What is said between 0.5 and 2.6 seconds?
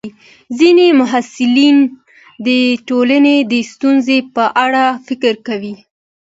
ځینې محصلین د